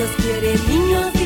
Dios 0.00 0.10
quiere 0.16 0.56
niños 0.66 1.19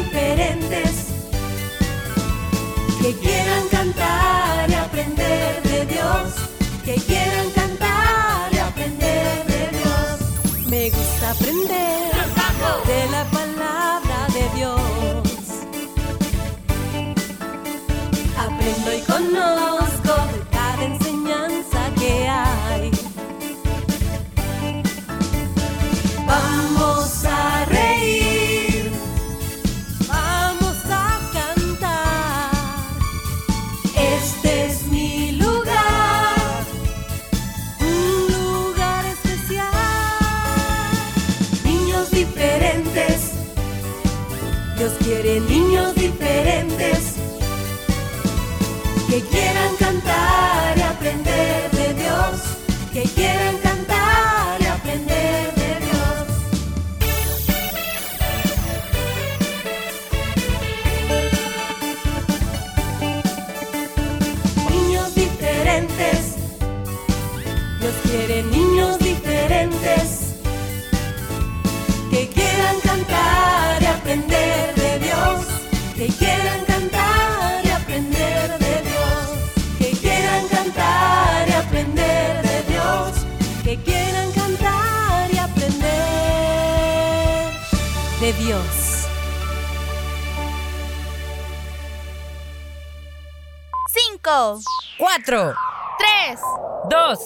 5, 94.22 94.60
4, 94.98 95.54
3, 95.98 96.40
2, 96.88 97.18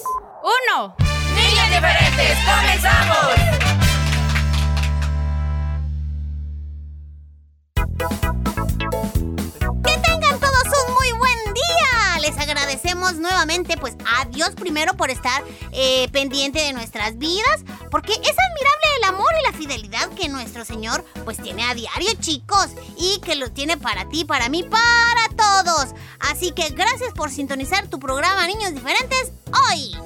1. 0.73 0.97
Niñas 1.35 1.69
diferentes, 1.69 2.39
comenzamos. 2.47 3.27
Que 9.85 9.99
tengan 9.99 10.41
todos 10.41 10.65
un 10.65 10.95
muy 10.95 11.13
buen 11.13 11.39
día. 11.53 12.21
Les 12.23 12.39
agradecemos 12.39 13.17
nuevamente 13.17 13.77
pues 13.77 13.95
a 14.19 14.25
Dios 14.25 14.51
primero 14.51 14.95
por 14.95 15.11
estar 15.11 15.43
eh, 15.73 16.09
pendiente 16.11 16.61
de 16.61 16.73
nuestras 16.73 17.19
vidas, 17.19 17.65
porque 17.91 18.13
es 18.13 18.19
admirable 18.31 18.88
amor 19.09 19.33
y 19.41 19.43
la 19.43 19.53
fidelidad 19.53 20.09
que 20.11 20.29
nuestro 20.29 20.65
Señor, 20.65 21.05
pues, 21.25 21.39
tiene 21.39 21.65
a 21.65 21.75
diario, 21.75 22.09
chicos, 22.21 22.69
y 22.97 23.21
que 23.21 23.37
lo 23.37 23.51
tiene 23.51 23.77
para 23.77 24.09
ti, 24.09 24.25
para 24.25 24.49
mí, 24.49 24.63
para 24.63 25.65
todos. 25.65 25.95
Así 26.21 26.53
que 26.53 26.69
gracias 26.71 27.13
por 27.15 27.31
sintonizar 27.31 27.89
tu 27.89 27.99
programa 27.99 28.47
Niños 28.47 28.75
Diferentes 28.75 29.33
hoy. 29.47 29.97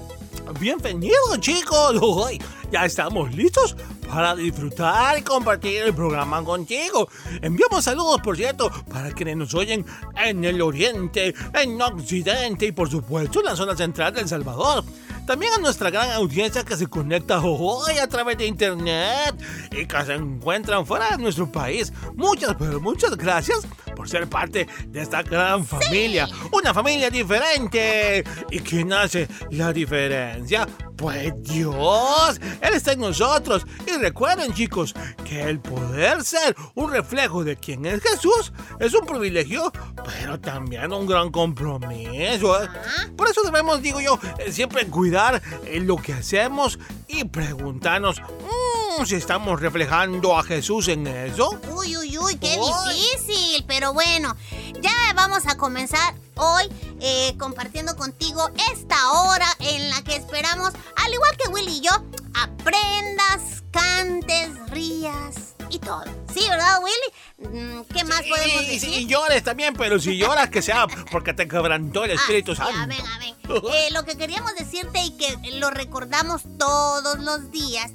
Bienvenidos 0.59 1.41
chicos, 1.41 1.97
Hoy 2.01 2.41
ya 2.71 2.87
estamos 2.87 3.35
listos 3.35 3.77
para 4.09 4.35
disfrutar 4.35 5.19
y 5.19 5.23
compartir 5.23 5.83
el 5.83 5.95
programa 5.95 6.43
contigo. 6.43 7.09
Enviamos 7.41 7.85
saludos, 7.85 8.21
por 8.23 8.37
cierto, 8.37 8.71
para 8.91 9.13
quienes 9.13 9.37
nos 9.37 9.55
oyen 9.55 9.85
en 10.23 10.45
el 10.45 10.61
oriente, 10.61 11.35
en 11.55 11.81
occidente 11.81 12.67
y 12.67 12.73
por 12.73 12.91
supuesto 12.91 13.41
en 13.41 13.47
la 13.47 13.57
zona 13.57 13.77
central 13.77 14.15
de 14.15 14.23
El 14.23 14.29
Salvador. 14.29 14.85
También 15.27 15.53
a 15.55 15.59
nuestra 15.59 15.91
gran 15.91 16.11
audiencia 16.11 16.65
que 16.65 16.77
se 16.77 16.87
conecta 16.87 17.41
hoy 17.41 17.99
a 17.99 18.09
través 18.09 18.39
de 18.39 18.47
internet 18.47 19.35
y 19.71 19.87
que 19.87 20.05
se 20.05 20.15
encuentran 20.15 20.85
fuera 20.85 21.11
de 21.11 21.23
nuestro 21.23 21.51
país. 21.51 21.93
Muchas, 22.15 22.57
pero 22.59 22.81
muchas 22.81 23.17
gracias 23.17 23.61
por 24.03 24.09
ser 24.09 24.29
parte 24.29 24.67
de 24.89 25.01
esta 25.01 25.23
gran 25.23 25.65
familia. 25.65 26.29
Una 26.51 26.75
familia 26.75 27.09
diferente. 27.09 28.25
¿Y 28.51 28.59
quién 28.59 28.93
hace 28.93 29.29
la 29.51 29.73
diferencia? 29.73 30.67
Pues 30.97 31.33
Dios, 31.45 32.41
Él 32.61 32.75
está 32.75 32.95
en 32.95 33.01
nosotros. 33.01 33.65
Y 33.87 33.93
recuerden 33.99 34.53
chicos, 34.55 34.93
que 35.25 35.43
el 35.45 35.61
poder 35.61 36.25
ser 36.25 36.57
un 36.75 36.91
reflejo 36.91 37.45
de 37.45 37.55
quién 37.55 37.87
es 37.87 38.03
Jesús 38.03 38.53
es 38.81 38.93
un 38.93 39.07
privilegio, 39.07 39.71
pero 40.05 40.41
también 40.41 40.93
un 40.93 41.07
gran 41.07 41.31
compromiso. 41.31 42.61
¿eh? 42.61 42.69
Por 43.17 43.29
eso 43.29 43.43
debemos, 43.45 43.83
digo 43.83 44.01
yo, 44.01 44.19
eh, 44.39 44.51
siempre 44.51 44.85
cuidar 44.89 45.41
eh, 45.65 45.79
lo 45.79 45.95
que 45.97 46.13
hacemos 46.13 46.77
y 47.07 47.23
preguntarnos 47.25 48.21
"Mm, 48.21 48.72
si 49.07 49.15
estamos 49.17 49.61
reflejando 49.61 50.37
a 50.39 50.43
Jesús 50.45 50.89
en 50.89 51.07
eso. 51.07 51.59
Uy, 51.71 51.97
uy, 51.97 52.19
uy, 52.19 52.37
qué 52.39 52.59
Uy. 52.59 52.95
difícil. 52.95 53.65
Pero 53.67 53.93
bueno, 53.93 54.37
ya 54.81 54.93
vamos 55.15 55.47
a 55.47 55.57
comenzar 55.57 56.15
hoy 56.37 56.65
eh, 57.01 57.35
compartiendo 57.39 57.97
contigo 57.97 58.49
esta 58.73 59.13
hora 59.13 59.47
en 59.61 59.91
la 59.91 60.03
que 60.03 60.17
esperamos, 60.17 60.73
al 61.05 61.13
igual 61.13 61.37
que 61.37 61.49
Willy 61.51 61.79
y 61.79 61.81
yo, 61.81 61.91
aprendas, 62.35 63.63
cantes, 63.71 64.49
rías 64.71 65.55
y 65.71 65.79
todo. 65.79 66.05
Sí, 66.33 66.47
¿verdad, 66.49 66.79
Willy? 66.83 67.49
Mm, 67.57 67.81
¿Qué 67.93 68.05
más 68.05 68.23
podemos 68.23 68.63
Y- 68.63 68.65
y- 68.67 68.75
decir? 68.75 68.89
Y, 69.01 69.07
llores 69.07 69.43
también, 69.43 69.75
pero 69.75 69.99
si 69.99 70.17
lloras 70.17 70.49
que 70.51 70.63
sea 70.63 70.87
porque 71.11 71.35
te 71.35 71.49
quebrantó 71.49 72.05
el 72.05 72.13
Espíritu 72.13 72.53
Ah, 72.53 72.55
sí, 72.57 72.63
Santo. 72.63 72.79
amén, 72.83 73.01
amén. 73.15 73.35
Eh, 73.75 73.91
lo 73.93 74.05
que 74.05 74.17
queríamos 74.17 74.55
decirte 74.55 75.03
y 75.03 75.11
que 75.19 75.37
lo 75.59 75.69
recordamos 75.71 76.43
todos 76.59 77.19
los 77.19 77.51
días 77.51 77.91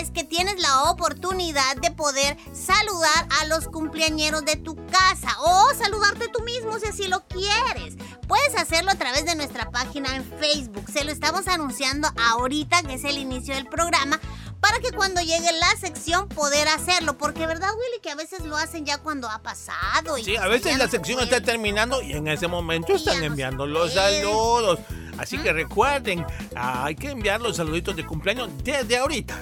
es 0.00 0.10
que 0.10 0.24
tienes 0.24 0.60
la 0.60 0.84
oportunidad 0.84 1.76
de 1.76 1.90
poder 1.90 2.36
saludar 2.52 3.26
a 3.40 3.46
los 3.46 3.66
cumpleañeros 3.68 4.44
de 4.44 4.56
tu 4.56 4.74
casa 4.86 5.36
o 5.40 5.74
saludarte 5.74 6.28
tú 6.28 6.42
mismo 6.42 6.78
si 6.78 6.86
así 6.86 7.08
lo 7.08 7.26
quieres. 7.26 7.96
Puedes 8.28 8.54
hacerlo 8.56 8.90
a 8.90 8.94
través 8.94 9.24
de 9.24 9.34
nuestra 9.34 9.70
página 9.70 10.14
en 10.16 10.24
Facebook. 10.38 10.84
Se 10.92 11.04
lo 11.04 11.12
estamos 11.12 11.48
anunciando 11.48 12.08
ahorita 12.30 12.82
que 12.82 12.94
es 12.94 13.04
el 13.04 13.18
inicio 13.18 13.54
del 13.54 13.66
programa 13.66 14.20
para 14.60 14.78
que 14.78 14.92
cuando 14.92 15.20
llegue 15.20 15.50
la 15.52 15.76
sección 15.80 16.28
poder 16.28 16.68
hacerlo. 16.68 17.18
Porque, 17.18 17.46
¿verdad, 17.46 17.70
Willy? 17.74 18.00
Que 18.00 18.10
a 18.10 18.14
veces 18.14 18.44
lo 18.44 18.56
hacen 18.56 18.86
ya 18.86 18.98
cuando 18.98 19.28
ha 19.28 19.42
pasado. 19.42 20.16
y 20.18 20.24
Sí, 20.24 20.36
a 20.36 20.46
veces 20.46 20.78
la 20.78 20.88
sección 20.88 21.16
puede. 21.18 21.30
está 21.30 21.44
terminando 21.44 22.00
y 22.00 22.12
en 22.12 22.28
ese 22.28 22.46
momento 22.46 22.92
Y 22.92 22.96
están 22.96 23.22
enviando 23.24 23.66
los 23.66 23.92
saludos. 23.92 24.78
Así 25.18 25.38
que 25.38 25.52
recuerden, 25.52 26.24
hay 26.56 26.94
que 26.94 27.10
enviar 27.10 27.40
los 27.40 27.56
saluditos 27.56 27.94
de 27.96 28.06
cumpleaños 28.06 28.50
desde 28.62 28.98
ahorita. 28.98 29.38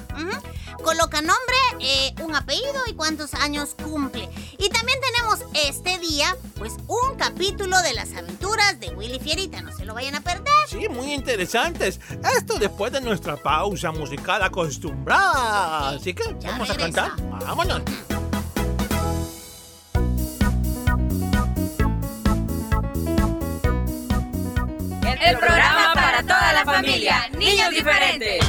Coloca 0.82 1.20
nombre, 1.20 1.56
eh, 1.80 2.14
un 2.22 2.34
apellido 2.34 2.82
y 2.86 2.94
cuántos 2.94 3.34
años 3.34 3.74
cumple. 3.82 4.28
Y 4.58 4.68
también 4.70 4.98
tenemos 5.00 5.40
este 5.66 5.98
día, 5.98 6.36
pues, 6.56 6.74
un 6.86 7.16
capítulo 7.16 7.80
de 7.82 7.92
las 7.92 8.12
aventuras 8.14 8.80
de 8.80 8.90
Willy 8.94 9.20
Fierita. 9.20 9.60
No 9.60 9.76
se 9.76 9.84
lo 9.84 9.94
vayan 9.94 10.14
a 10.14 10.20
perder. 10.22 10.46
Sí, 10.68 10.88
muy 10.88 11.12
interesantes. 11.12 12.00
Esto 12.36 12.58
después 12.58 12.92
de 12.92 13.00
nuestra 13.00 13.36
pausa 13.36 13.92
musical 13.92 14.42
acostumbrada. 14.42 15.90
Así 15.90 16.14
que 16.14 16.24
Ya 16.40 16.52
vamos 16.52 16.70
a 16.70 16.76
cantar. 16.76 17.12
Vámonos. 17.46 17.82
El 25.20 25.36
programa 25.36 25.92
para 25.94 26.22
toda 26.22 26.52
la 26.54 26.64
familia, 26.64 27.28
niños 27.36 27.70
diferentes. 27.70 28.39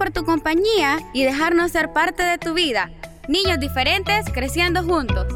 Por 0.00 0.10
tu 0.12 0.24
compañía 0.24 0.98
y 1.12 1.24
dejarnos 1.24 1.72
ser 1.72 1.92
parte 1.92 2.22
de 2.22 2.38
tu 2.38 2.54
vida. 2.54 2.90
Niños 3.28 3.60
diferentes 3.60 4.24
creciendo 4.32 4.82
juntos. 4.82 5.26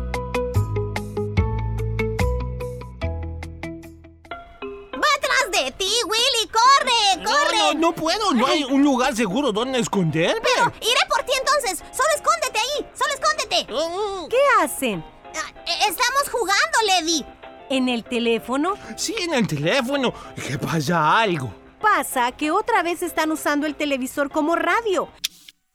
¡Va 4.95 5.11
atrás 5.19 5.51
de 5.53 5.71
ti, 5.73 5.91
Willy! 6.07 6.49
¡Corre! 6.51 7.25
¡Corre! 7.27 7.59
No, 7.59 7.73
no, 7.75 7.79
no 7.79 7.95
puedo. 7.95 8.33
No 8.33 8.47
hay 8.47 8.65
un 8.65 8.83
lugar 8.83 9.15
seguro 9.15 9.53
donde 9.53 9.81
esconderme. 9.81 10.41
Pero 10.43 10.73
iré 10.81 11.01
por 11.11 11.23
ti 11.25 11.33
entonces. 11.39 11.85
Solo 11.95 12.09
escóndete 12.17 12.59
ahí. 12.59 12.87
Solo 12.95 13.13
escóndete. 13.13 13.67
Mm, 13.71 14.29
¿Qué 14.31 14.39
hacen? 14.63 15.05
Ah, 15.37 15.53
eh, 15.67 15.89
Estamos 15.91 16.31
jugando, 16.33 16.79
Lady. 16.87 17.27
¿En 17.69 17.91
el 17.91 18.03
teléfono? 18.03 18.77
Sí, 18.97 19.15
en 19.21 19.35
el 19.35 19.47
teléfono. 19.47 20.15
¿Qué 20.35 20.57
pasa 20.57 21.21
algo? 21.21 21.64
Pasa 21.85 22.33
que 22.33 22.51
otra 22.51 22.83
vez 22.83 23.03
están 23.03 23.31
usando 23.31 23.67
el 23.67 23.75
televisor 23.75 24.31
como 24.31 24.57
radio. 24.57 25.07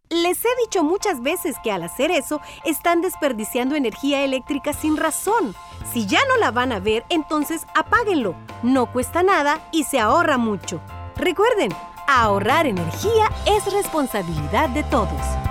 Les 0.10 0.44
he 0.44 0.50
dicho 0.66 0.84
muchas 0.84 1.22
veces 1.22 1.56
que 1.64 1.72
al 1.72 1.84
hacer 1.84 2.10
eso 2.10 2.42
están 2.66 3.02
desperdiciando 3.02 3.76
energía 3.76 4.26
eléctrica 4.26 4.74
sin 4.74 4.98
razón. 4.98 5.54
Si 5.94 6.08
ya 6.08 6.20
no 6.28 6.38
la 6.38 6.50
van 6.50 6.72
a 6.72 6.80
ver, 6.80 7.06
entonces 7.10 7.62
apáguenlo. 7.76 8.36
No 8.64 8.92
cuesta 8.92 9.22
nada 9.22 9.70
y 9.72 9.84
se 9.84 10.00
ahorra 10.00 10.40
mucho. 10.40 10.82
Recuerden, 11.16 11.72
ahorrar 12.08 12.66
energía 12.66 13.30
es 13.46 13.72
responsabilidad 13.72 14.68
de 14.70 14.82
todos. 14.86 15.49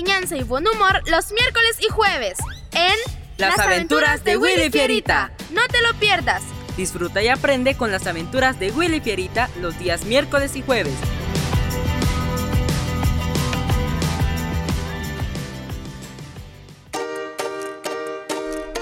Enseñanza 0.00 0.34
y 0.38 0.44
buen 0.44 0.66
humor 0.66 1.02
los 1.10 1.30
miércoles 1.30 1.76
y 1.78 1.92
jueves 1.92 2.38
en 2.72 2.94
Las 3.36 3.58
aventuras 3.58 4.24
de 4.24 4.38
Willy 4.38 4.70
Fierita. 4.70 5.30
No 5.50 5.60
te 5.68 5.82
lo 5.82 5.92
pierdas. 6.00 6.42
Disfruta 6.74 7.22
y 7.22 7.28
aprende 7.28 7.76
con 7.76 7.92
las 7.92 8.06
aventuras 8.06 8.58
de 8.58 8.70
Willy 8.70 9.00
Fierita 9.00 9.50
los 9.60 9.78
días 9.78 10.06
miércoles 10.06 10.56
y 10.56 10.62
jueves. 10.62 10.94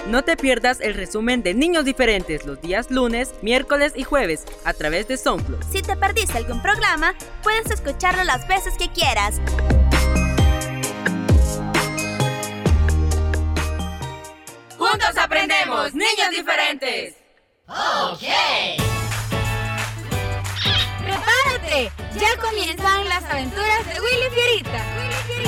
No 0.07 0.23
te 0.23 0.37
pierdas 0.37 0.81
el 0.81 0.95
resumen 0.95 1.43
de 1.43 1.53
Niños 1.55 1.85
Diferentes 1.85 2.47
los 2.47 2.61
días 2.61 2.93
lunes, 2.93 3.35
miércoles 3.43 3.93
y 3.97 4.05
jueves 4.05 4.45
a 4.65 4.73
través 4.73 5.09
de 5.09 5.17
SoundCloud. 5.17 5.65
Si 5.73 5.83
te 5.83 5.97
perdiste 5.97 6.39
algún 6.39 6.63
programa, 6.63 7.17
puedes 7.43 7.69
escucharlo 7.73 8.23
las 8.23 8.47
veces 8.47 8.75
que 8.79 8.89
quieras. 8.93 9.41
Juntos 14.99 15.17
aprendemos, 15.23 15.95
niños 15.95 16.31
diferentes. 16.31 17.15
¡Prepárate! 21.05 21.93
Ya 22.19 22.37
comienzan 22.41 23.09
las 23.09 23.23
aventuras 23.23 23.87
de 23.87 24.01
Willy 24.01 24.31
Fierita. 24.35 24.85
Willy 24.99 25.15
Fierita. 25.27 25.48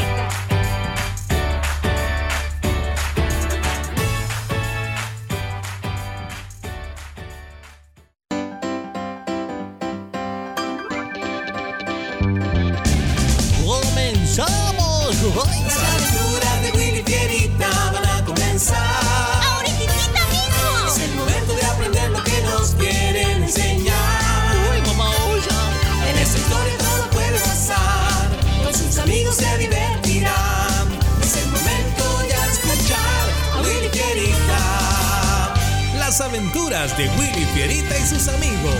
Aventuras 36.80 36.96
de 36.96 37.08
Willy 37.18 37.44
Fierita 37.46 37.98
y 37.98 38.06
sus 38.06 38.28
amigos. 38.28 38.74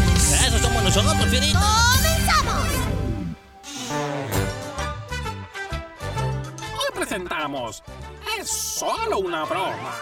Eso 0.46 0.58
somos 0.58 0.82
nosotros, 0.82 1.28
Fierita. 1.28 1.60
¡Comenzamos! 1.92 2.68
Hoy 6.72 6.94
presentamos 6.94 7.82
Es 8.38 8.48
solo 8.48 9.18
una 9.18 9.44
broma. 9.44 9.94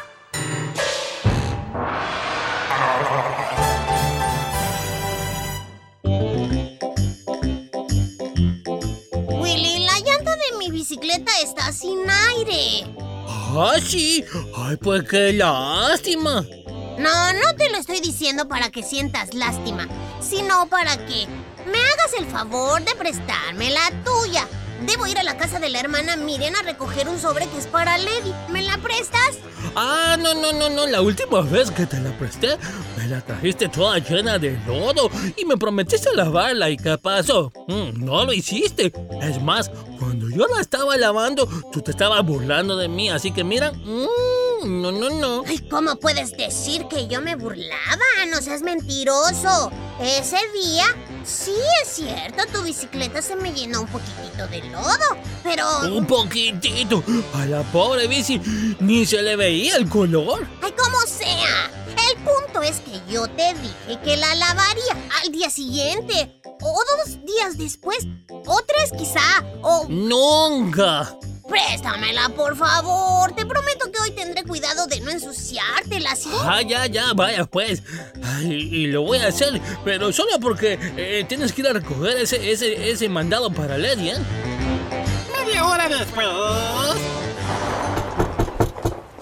Willy, 9.40 9.86
la 9.86 9.98
llanta 10.00 10.36
de 10.36 10.58
mi 10.58 10.70
bicicleta 10.70 11.32
está 11.42 11.72
sin 11.72 11.98
aire. 12.08 12.86
¡Ah, 13.28 13.76
sí! 13.82 14.24
¡Ay, 14.56 14.76
pues 14.76 15.02
qué 15.08 15.32
lástima! 15.32 16.44
No, 16.98 17.32
no 17.32 17.54
te 17.56 17.70
lo 17.70 17.78
estoy 17.78 18.00
diciendo 18.00 18.48
para 18.48 18.70
que 18.70 18.82
sientas 18.82 19.32
lástima, 19.32 19.86
sino 20.20 20.66
para 20.68 20.96
que 20.96 21.26
me 21.70 21.78
hagas 21.78 22.12
el 22.18 22.26
favor 22.26 22.82
de 22.84 22.94
prestarme 22.96 23.70
la 23.70 23.90
tuya. 24.04 24.46
Debo 24.84 25.06
ir 25.06 25.18
a 25.18 25.22
la 25.22 25.36
casa 25.36 25.58
de 25.58 25.70
la 25.70 25.80
hermana 25.80 26.16
Miriam 26.16 26.54
a 26.54 26.62
recoger 26.62 27.08
un 27.08 27.18
sobre 27.20 27.46
que 27.48 27.58
es 27.58 27.66
para 27.66 27.98
Lady. 27.98 28.32
¿Me 28.48 28.62
la 28.62 28.78
prestas? 28.78 29.38
Ah, 29.74 30.16
no, 30.18 30.34
no, 30.34 30.52
no, 30.52 30.68
no. 30.70 30.86
La 30.86 31.00
última 31.00 31.40
vez 31.40 31.70
que 31.70 31.86
te 31.86 32.00
la 32.00 32.16
presté, 32.16 32.56
me 32.96 33.06
la 33.08 33.20
trajiste 33.20 33.68
toda 33.68 33.98
llena 33.98 34.38
de 34.38 34.58
lodo 34.66 35.10
y 35.36 35.44
me 35.44 35.56
prometiste 35.56 36.14
lavarla. 36.14 36.70
¿Y 36.70 36.76
qué 36.76 36.96
pasó? 36.96 37.52
Mm, 37.66 38.04
no 38.04 38.24
lo 38.24 38.32
hiciste. 38.32 38.92
Es 39.20 39.42
más, 39.42 39.70
cuando 39.98 40.30
yo 40.30 40.46
la 40.46 40.60
estaba 40.60 40.96
lavando, 40.96 41.48
tú 41.72 41.80
te 41.80 41.90
estabas 41.90 42.24
burlando 42.24 42.76
de 42.76 42.88
mí. 42.88 43.08
Así 43.08 43.32
que 43.32 43.42
mira, 43.42 43.72
mm, 43.72 44.06
no, 44.64 44.92
no, 44.92 45.10
no. 45.10 45.42
Ay, 45.46 45.58
¿cómo 45.70 45.96
puedes 45.96 46.36
decir 46.36 46.86
que 46.88 47.08
yo 47.08 47.20
me 47.20 47.36
burlaba? 47.36 48.26
No 48.30 48.40
seas 48.40 48.62
mentiroso. 48.62 49.70
Ese 50.00 50.38
día, 50.54 50.84
sí 51.24 51.54
es 51.82 51.88
cierto, 51.88 52.44
tu 52.52 52.62
bicicleta 52.62 53.20
se 53.20 53.36
me 53.36 53.52
llenó 53.52 53.82
un 53.82 53.88
poquitito 53.88 54.46
de 54.48 54.62
lodo, 54.70 55.16
pero... 55.42 55.66
Un 55.92 56.06
poquitito. 56.06 57.02
A 57.34 57.46
la 57.46 57.62
pobre 57.64 58.06
bici 58.06 58.40
ni 58.80 59.04
se 59.04 59.22
le 59.22 59.36
veía 59.36 59.76
el 59.76 59.88
color. 59.88 60.46
Ay, 60.62 60.72
como 60.72 61.00
sea. 61.00 61.70
El 62.10 62.16
punto 62.22 62.62
es 62.62 62.80
que 62.80 63.00
yo 63.12 63.26
te 63.28 63.54
dije 63.54 64.00
que 64.04 64.16
la 64.16 64.34
lavaría 64.36 64.96
al 65.22 65.32
día 65.32 65.50
siguiente. 65.50 66.40
O 66.60 66.80
dos 66.96 67.18
días 67.24 67.58
después. 67.58 67.98
O 68.46 68.60
tres 68.66 68.92
quizá. 68.96 69.44
O... 69.62 69.86
Nunca. 69.88 71.18
Préstamela, 71.48 72.28
por 72.28 72.54
favor. 72.56 73.32
Te 73.34 73.46
prometo 73.46 73.90
que 73.90 73.98
hoy 74.00 74.10
tendré 74.10 74.44
cuidado 74.44 74.86
de 74.86 75.00
no 75.00 75.10
ensuciártela, 75.10 76.14
¿sí? 76.14 76.28
Ah, 76.42 76.60
ya, 76.62 76.86
ya, 76.86 77.12
vaya 77.14 77.46
pues. 77.46 77.82
Ay, 78.22 78.52
y 78.52 78.86
lo 78.88 79.02
voy 79.02 79.18
a 79.18 79.28
hacer, 79.28 79.60
pero 79.84 80.12
solo 80.12 80.38
porque 80.40 80.78
eh, 80.96 81.24
tienes 81.28 81.52
que 81.52 81.62
ir 81.62 81.68
a 81.68 81.72
recoger 81.72 82.18
ese, 82.18 82.50
ese, 82.52 82.90
ese 82.90 83.08
mandado 83.08 83.50
para 83.50 83.78
Lady, 83.78 84.10
¿eh? 84.10 84.18
Media 85.44 85.64
hora 85.66 85.88
después. 85.88 86.26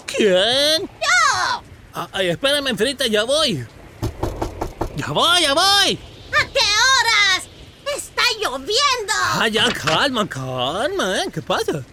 ¿Quién? 0.05 0.81
¡Yo! 0.83 1.61
Ah, 1.93 2.09
Ay, 2.11 2.27
espérame, 2.29 2.75
Frita, 2.75 3.07
ya 3.07 3.23
voy. 3.23 3.65
Ya 4.97 5.07
voy, 5.07 5.41
ya 5.41 5.53
voy. 5.53 5.99
¿A 6.33 6.45
qué 6.51 6.59
horas? 6.59 7.47
¡Está 7.95 8.23
lloviendo! 8.41 9.13
Ah, 9.13 9.47
ya, 9.47 9.71
calma, 9.71 10.27
calma, 10.27 11.19
¿eh? 11.19 11.25
¿Qué 11.33 11.41
pasa? 11.41 11.83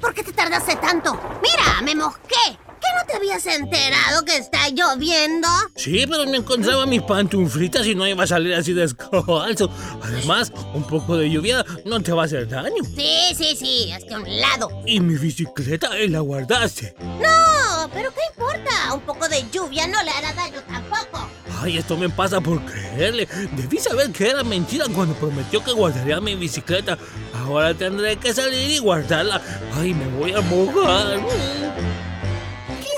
¿Por 0.00 0.14
qué 0.14 0.22
te 0.22 0.32
tardaste 0.32 0.76
tanto? 0.76 1.12
Mira, 1.42 1.82
me 1.82 1.94
mosqué. 1.94 2.58
¿Qué 2.80 2.86
no 2.98 3.06
te 3.06 3.16
habías 3.16 3.44
enterado 3.44 4.24
que 4.24 4.38
está 4.38 4.68
lloviendo? 4.70 5.46
Sí, 5.76 6.06
pero 6.08 6.24
no 6.24 6.34
encontraba 6.34 6.86
mis 6.86 7.02
pantuflitas 7.02 7.86
y 7.86 7.94
no 7.94 8.06
iba 8.06 8.24
a 8.24 8.26
salir 8.26 8.54
así 8.54 8.72
descalzo. 8.72 9.70
Además, 10.02 10.50
un 10.72 10.84
poco 10.84 11.16
de 11.18 11.28
lluvia 11.30 11.64
no 11.84 12.00
te 12.00 12.12
va 12.12 12.22
a 12.22 12.24
hacer 12.24 12.48
daño. 12.48 12.82
Sí, 12.96 13.34
sí, 13.36 13.54
sí, 13.54 13.92
es 13.92 14.04
que 14.04 14.14
a 14.14 14.18
un 14.18 14.40
lado. 14.40 14.70
Y 14.86 15.00
mi 15.00 15.16
bicicleta 15.16 15.96
eh, 15.98 16.08
la 16.08 16.20
guardaste. 16.20 16.94
No, 17.00 17.90
pero 17.92 18.10
¿qué 18.14 18.20
importa? 18.30 18.94
Un 18.94 19.00
poco 19.00 19.28
de 19.28 19.44
lluvia 19.50 19.86
no 19.86 20.02
le 20.02 20.10
hará 20.10 20.32
daño 20.32 20.62
tampoco. 20.62 21.28
Ay, 21.62 21.76
esto 21.76 21.96
me 21.96 22.08
pasa 22.08 22.40
por 22.40 22.64
creerle. 22.64 23.28
Debí 23.52 23.78
saber 23.78 24.10
que 24.12 24.30
era 24.30 24.42
mentira 24.42 24.86
cuando 24.94 25.14
prometió 25.14 25.62
que 25.62 25.72
guardaría 25.72 26.20
mi 26.20 26.34
bicicleta. 26.34 26.96
Ahora 27.34 27.74
tendré 27.74 28.16
que 28.16 28.32
salir 28.32 28.70
y 28.70 28.78
guardarla. 28.78 29.42
Ay, 29.74 29.92
me 29.92 30.06
voy 30.16 30.32
a 30.32 30.40
mojar. 30.40 31.20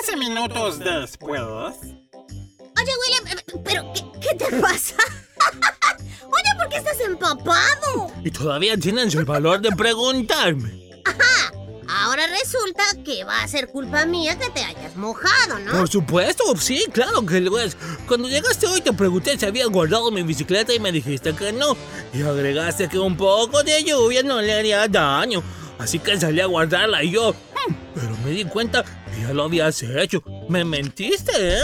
15 0.07 0.17
minutos 0.17 0.79
después. 0.79 1.41
Oye, 1.41 2.93
William, 3.05 3.27
eh, 3.37 3.61
¿pero 3.65 3.93
qué, 3.93 4.03
qué 4.21 4.35
te 4.37 4.57
pasa? 4.61 4.95
Oye, 6.23 6.57
¿por 6.57 6.69
qué 6.69 6.77
estás 6.77 7.01
empapado? 7.01 8.13
Y 8.25 8.31
todavía 8.31 8.77
tienes 8.77 9.15
el 9.15 9.25
valor 9.25 9.61
de 9.61 9.73
preguntarme. 9.73 10.91
Ajá, 11.05 11.53
ahora 12.01 12.27
resulta 12.27 12.83
que 13.05 13.25
va 13.25 13.43
a 13.43 13.49
ser 13.49 13.69
culpa 13.69 14.07
mía 14.07 14.39
que 14.39 14.51
te 14.51 14.61
hayas 14.65 14.97
mojado, 14.97 15.59
¿no? 15.59 15.73
Por 15.73 15.89
supuesto, 15.89 16.45
sí, 16.57 16.85
claro 16.93 17.25
que 17.27 17.41
lo 17.41 17.59
es. 17.59 17.77
Cuando 18.07 18.29
llegaste 18.29 18.67
hoy 18.67 18.81
te 18.81 18.93
pregunté 18.93 19.39
si 19.39 19.47
habías 19.47 19.69
guardado 19.69 20.11
mi 20.11 20.23
bicicleta 20.23 20.73
y 20.75 20.81
me 20.81 20.93
dijiste 20.93 21.35
que 21.35 21.53
no. 21.53 21.77
Y 22.15 22.23
agregaste 22.23 22.89
que 22.89 22.99
un 22.99 23.17
poco 23.17 23.63
de 23.63 23.83
lluvia 23.85 24.23
no 24.23 24.41
le 24.41 24.53
haría 24.55 24.87
daño. 24.89 25.43
Así 25.79 25.99
que 25.99 26.19
salí 26.21 26.41
a 26.41 26.47
guardarla 26.47 27.03
y 27.03 27.11
yo... 27.13 27.31
"Hmm", 27.33 27.75
Pero 27.95 28.17
me 28.25 28.31
di 28.31 28.45
cuenta 28.45 28.85
que 28.85 29.23
ya 29.23 29.33
lo 29.33 29.45
habías 29.45 29.83
hecho. 29.83 30.23
Me 30.49 30.65
mentiste, 30.65 31.33
¿eh? 31.59 31.63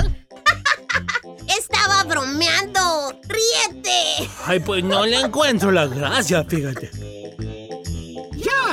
Estaba 1.58 2.04
bromeando. 2.04 3.14
¡Ríete! 3.28 4.28
Ay, 4.44 4.61
pues 4.61 4.82
no 4.85 5.04
le 5.06 5.20
encuentro 5.20 5.70
la 5.70 5.87
gracia, 5.87 6.44
fíjate. 6.44 6.90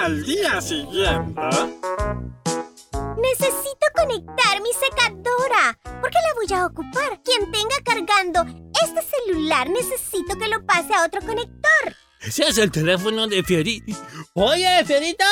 Al 0.06 0.24
día 0.24 0.62
siguiente. 0.62 1.42
Necesito 3.18 3.88
conectar 3.96 4.62
mi 4.62 4.70
secadora. 4.74 5.80
¿Por 6.00 6.12
qué 6.12 6.20
la 6.22 6.34
voy 6.36 6.60
a 6.60 6.66
ocupar? 6.68 7.20
Quien 7.24 7.52
tenga 7.52 7.76
cargando 7.84 8.46
este 8.84 9.02
celular 9.02 9.68
necesito 9.68 10.38
que 10.38 10.48
lo 10.48 10.64
pase 10.64 10.94
a 10.94 11.06
otro 11.06 11.22
conector. 11.22 11.96
Ese 12.22 12.48
es 12.48 12.60
el 12.60 12.70
teléfono 12.70 13.26
de 13.26 13.42
Fierita. 13.42 13.98
Oye, 14.36 14.86
Fierita. 14.86 15.26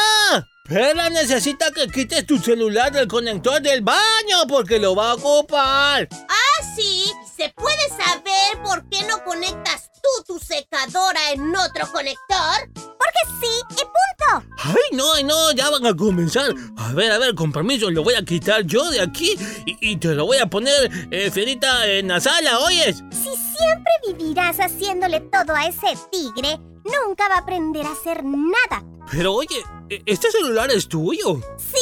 Pela 0.68 1.08
necesita 1.12 1.70
que 1.70 1.88
quites 1.88 2.26
tu 2.26 2.40
celular 2.40 2.92
del 2.92 3.08
conector 3.08 3.62
del 3.62 3.82
baño 3.82 4.48
porque 4.50 4.80
lo 4.80 4.96
va 4.96 5.12
a 5.12 5.14
ocupar. 5.14 6.10
Ah, 6.12 6.64
sí. 6.76 7.14
¿Se 7.36 7.50
puede 7.56 7.90
saber 7.90 8.62
por 8.64 8.88
qué 8.90 9.04
no 9.08 9.24
conectas 9.24 9.92
tú 10.02 10.24
tu 10.34 10.40
secadora 10.40 11.32
en 11.32 11.56
otro 11.56 11.88
conector? 11.92 12.70
Porque 12.76 13.22
sí 13.42 13.50
y 13.72 13.76
punto. 13.84 14.48
Ay, 14.60 14.96
no, 14.98 15.14
ay, 15.14 15.24
no, 15.24 15.52
ya 15.54 15.70
van 15.70 15.86
a 15.86 15.96
comenzar. 15.96 16.54
A 16.78 16.94
ver, 16.94 17.12
a 17.12 17.18
ver, 17.18 17.34
con 17.34 17.52
permiso, 17.52 17.90
lo 17.90 18.04
voy 18.04 18.14
a 18.14 18.24
quitar 18.24 18.64
yo 18.66 18.88
de 18.92 19.02
aquí 19.02 19.36
y, 19.66 19.78
y 19.94 19.98
te 19.98 20.10
lo 20.14 20.26
voy 20.26 20.38
a 20.38 20.46
poner, 20.46 20.92
eh, 21.12 21.32
Fierita, 21.32 21.88
en 21.88 22.10
la 22.10 22.20
sala, 22.20 22.60
¿oyes? 22.60 23.04
Si 23.12 23.30
siempre 23.58 23.92
vivirás 24.08 24.58
haciéndole 24.58 25.20
todo 25.22 25.56
a 25.56 25.66
ese 25.68 25.98
tigre, 26.12 26.60
nunca 26.86 27.28
va 27.30 27.36
a 27.36 27.40
aprender 27.40 27.86
a 27.86 27.92
hacer 27.94 28.24
nada. 28.24 28.84
Pero 29.12 29.34
oye, 29.34 29.62
e- 29.90 30.02
este 30.06 30.32
celular 30.32 30.72
es 30.72 30.88
tuyo. 30.88 31.40
Sí, 31.58 31.73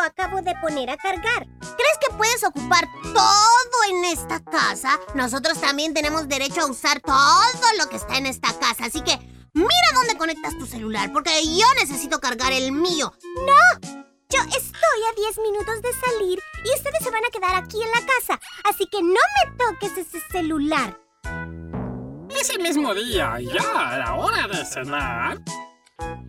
lo 0.00 0.06
acabo 0.06 0.40
de 0.40 0.54
poner 0.56 0.88
a 0.88 0.96
cargar. 0.96 1.46
¿Crees 1.60 1.98
que 2.00 2.14
puedes 2.16 2.42
ocupar 2.44 2.88
todo 3.02 3.84
en 3.90 4.04
esta 4.06 4.42
casa? 4.42 4.98
Nosotros 5.14 5.60
también 5.60 5.92
tenemos 5.92 6.26
derecho 6.26 6.62
a 6.62 6.66
usar 6.66 7.00
todo 7.00 7.66
lo 7.78 7.88
que 7.88 7.96
está 7.96 8.16
en 8.16 8.26
esta 8.26 8.48
casa, 8.58 8.86
así 8.86 9.02
que 9.02 9.18
mira 9.52 9.88
dónde 9.94 10.16
conectas 10.16 10.56
tu 10.58 10.66
celular, 10.66 11.12
porque 11.12 11.30
yo 11.44 11.66
necesito 11.78 12.18
cargar 12.18 12.52
el 12.52 12.72
mío. 12.72 13.12
¡No! 13.46 14.02
Yo 14.30 14.40
estoy 14.42 15.00
a 15.10 15.14
10 15.16 15.38
minutos 15.38 15.82
de 15.82 15.92
salir 15.92 16.38
y 16.64 16.74
ustedes 16.74 17.02
se 17.02 17.10
van 17.10 17.24
a 17.24 17.30
quedar 17.30 17.56
aquí 17.56 17.82
en 17.82 17.90
la 17.90 18.06
casa, 18.06 18.40
así 18.64 18.86
que 18.90 19.02
no 19.02 19.08
me 19.10 19.56
toques 19.58 19.98
ese 19.98 20.20
celular. 20.30 20.98
Ese 22.30 22.58
mismo 22.58 22.94
día, 22.94 23.38
ya 23.40 23.90
a 23.90 23.98
la 23.98 24.14
hora 24.14 24.46
de 24.46 24.64
cenar. 24.64 25.42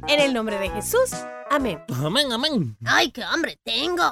En 0.08 0.20
el 0.20 0.34
nombre 0.34 0.58
de 0.58 0.70
Jesús. 0.72 1.12
Amén. 1.52 1.84
Amén, 1.94 2.32
amén. 2.32 2.78
¡Ay, 2.86 3.12
qué 3.12 3.22
hambre 3.22 3.60
tengo! 3.66 4.04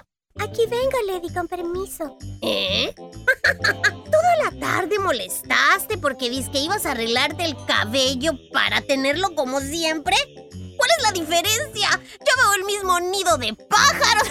Aquí 0.41 0.65
vengo, 0.67 0.98
Lady, 1.08 1.34
con 1.34 1.48
permiso. 1.48 2.17
¿Eh? 2.41 2.93
Toda 4.12 4.38
la 4.43 4.60
tarde 4.60 5.00
molestaste 5.00 5.98
porque 5.98 6.29
viste 6.29 6.51
que 6.51 6.60
ibas 6.60 6.86
a 6.86 6.91
arreglarte 6.91 7.46
el 7.46 7.55
cabello 7.65 8.34
para 8.51 8.81
tenerlo 8.81 9.34
como 9.36 9.62
siempre. 9.62 10.17
¿Cuál 10.75 10.89
es 10.98 11.03
la 11.03 11.12
diferencia? 11.13 11.89
Yo 12.19 12.34
veo 12.41 12.53
el 12.58 12.65
mismo 12.65 13.00
nido 13.00 13.38
de 13.38 13.53
pájaros. 13.53 14.27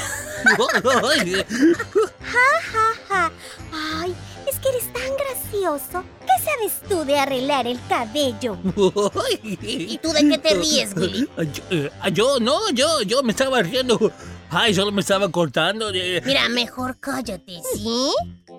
Ay, 1.11 1.47
Ja, 2.21 2.61
ja, 2.73 2.95
ja. 3.09 3.33
Ay, 3.73 4.15
es 4.47 4.59
que 4.59 4.69
eres 4.69 4.93
tan 4.93 5.17
gracioso. 5.17 6.05
¿Qué 6.38 6.45
sabes 6.45 6.73
tú 6.88 7.04
de 7.04 7.18
arreglar 7.18 7.66
el 7.66 7.78
cabello? 7.88 8.57
¿Y 9.62 9.99
tú 9.99 10.12
de 10.12 10.28
qué 10.28 10.38
te 10.38 10.54
ríes, 10.54 10.95
Willy? 10.97 11.28
Yo, 11.38 11.62
eh, 11.71 11.90
yo, 12.12 12.38
no, 12.40 12.71
yo, 12.71 13.02
yo 13.02 13.23
me 13.23 13.33
estaba 13.33 13.61
riendo. 13.62 14.12
Ay, 14.50 14.75
solo 14.75 14.92
me 14.92 15.00
estaba 15.00 15.28
cortando. 15.30 15.90
de- 15.92 16.23
Mira, 16.25 16.49
mejor 16.49 16.97
cállate, 16.99 17.61
¿sí? 17.75 18.12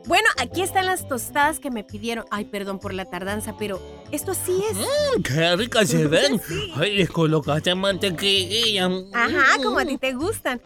Bueno, 0.06 0.28
aquí 0.38 0.62
están 0.62 0.86
las 0.86 1.08
tostadas 1.08 1.60
que 1.60 1.72
me 1.72 1.84
pidieron. 1.84 2.26
Ay, 2.32 2.46
perdón 2.46 2.80
por 2.80 2.94
la 2.94 3.06
tardanza, 3.06 3.56
pero 3.58 3.82
esto 4.12 4.34
sí 4.34 4.62
es. 4.70 4.78
Mm, 4.78 5.22
qué 5.24 5.56
ricas 5.56 5.90
se 5.90 6.06
ven. 6.08 6.40
Ay, 6.76 6.96
les 6.98 7.10
colocaste 7.10 7.74
mantequilla. 7.76 8.90
Ajá, 9.14 9.58
como 9.64 9.80
a 9.80 9.86
ti 9.86 9.98
te 9.98 10.14
gustan. 10.14 10.62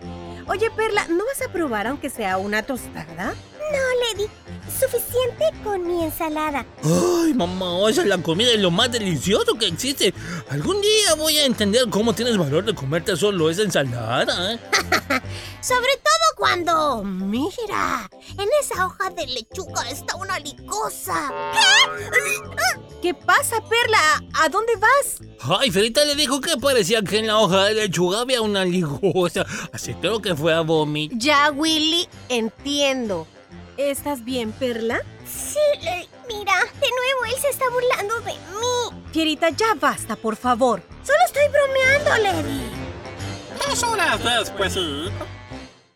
Oye, 0.48 0.70
Perla, 0.72 1.08
¿no 1.08 1.24
vas 1.26 1.42
a 1.48 1.52
probar 1.52 1.88
aunque 1.88 2.10
sea 2.10 2.38
una 2.38 2.64
tostada? 2.64 3.34
No, 3.72 4.18
Lady. 4.18 4.30
Suficiente 4.68 5.46
con 5.64 5.86
mi 5.88 6.04
ensalada. 6.04 6.66
Ay, 6.84 7.34
mamá, 7.34 7.90
esa 7.90 8.02
es 8.02 8.08
la 8.08 8.18
comida 8.18 8.52
y 8.54 8.58
lo 8.58 8.72
más 8.72 8.92
delicioso 8.92 9.56
que 9.56 9.68
existe. 9.68 10.14
Algún 10.50 10.82
día 10.82 11.16
voy 11.16 11.38
a 11.38 11.46
entender 11.46 11.90
cómo 11.90 12.14
tienes 12.14 12.38
valor 12.38 12.66
de 12.66 12.74
comerte 12.74 13.16
solo 13.16 13.50
esa 13.50 13.64
ensalada. 13.64 14.54
¿eh? 14.54 14.60
Sobre 15.62 15.94
todo 15.98 16.38
cuando... 16.38 17.04
Mira, 17.04 18.10
en 18.38 18.50
esa 18.62 18.86
hoja 18.86 19.10
de 19.12 19.28
lechuga 19.28 19.90
está 19.90 20.16
una 20.16 20.40
licosa. 20.40 21.32
¿Qué 23.02 23.14
pasa, 23.14 23.58
Perla? 23.70 24.24
¿A 24.34 24.50
dónde 24.50 24.74
vas? 24.78 25.20
Ay, 25.42 25.72
Ferita 25.72 26.06
le 26.06 26.16
dijo 26.16 26.40
que 26.40 26.58
parecía 26.58 27.02
que 27.02 27.20
en 27.20 27.28
la 27.28 27.38
hoja 27.38 27.66
de 27.66 27.74
lechuga 27.74 28.22
había 28.22 28.42
una 28.42 28.64
ligosa. 28.66 29.46
Así 29.72 29.94
creo 29.96 30.22
que 30.22 30.36
fue 30.36 30.54
a 30.54 30.62
vomitar. 30.62 31.18
Ya, 31.18 31.52
Willy, 31.52 32.08
entiendo. 32.30 33.28
¿Estás 33.78 34.24
bien, 34.24 34.52
Perla? 34.52 35.02
Sí, 35.26 35.58
eh, 35.82 36.08
mira, 36.28 36.54
de 36.80 36.88
nuevo 36.90 37.26
él 37.28 37.42
se 37.42 37.50
está 37.50 37.66
burlando 37.70 38.20
de 38.22 38.34
mí. 38.34 39.04
Fierita, 39.12 39.50
ya 39.50 39.74
basta, 39.74 40.16
por 40.16 40.36
favor. 40.36 40.82
Solo 41.04 41.18
estoy 41.26 41.44
bromeando, 41.50 42.24
Lady. 42.24 42.72
Dos 43.68 43.84
horas 43.84 44.24
después, 44.24 44.74
sí. 44.74 45.10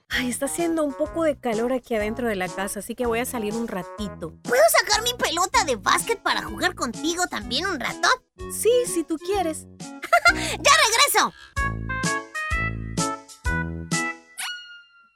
Ay, 0.10 0.30
está 0.30 0.46
haciendo 0.46 0.84
un 0.84 0.94
poco 0.94 1.24
de 1.24 1.40
calor 1.40 1.72
aquí 1.72 1.94
adentro 1.96 2.28
de 2.28 2.36
la 2.36 2.48
casa, 2.48 2.80
así 2.80 2.96
que 2.96 3.06
voy 3.06 3.20
a 3.20 3.26
salir 3.26 3.54
un 3.54 3.68
ratito. 3.68 4.34
¿Puedo 4.42 4.64
sacar 4.80 5.04
mi 5.04 5.14
pelota 5.14 5.64
de 5.66 5.76
básquet 5.76 6.20
para 6.22 6.42
jugar 6.42 6.74
contigo 6.74 7.28
también 7.28 7.68
un 7.68 7.80
rato? 7.80 8.08
Sí, 8.52 8.72
si 8.88 9.04
tú 9.04 9.18
quieres. 9.18 9.68
¡Ya 9.80 10.72
regreso! 10.88 11.34